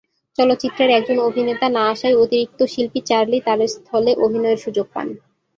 [0.37, 5.07] চলচ্চিত্রের একজন অভিনেতা না আসায় অতিরিক্ত শিল্পী চার্লি তার স্থলে অভিনয়ের সুযোগ পান।